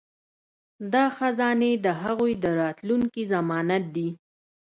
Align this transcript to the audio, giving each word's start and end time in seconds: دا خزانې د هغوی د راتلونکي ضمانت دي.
دا 0.93 1.05
خزانې 1.17 1.71
د 1.85 1.87
هغوی 2.01 2.33
د 2.43 2.45
راتلونکي 2.61 3.23
ضمانت 3.33 3.83
دي. 3.95 4.09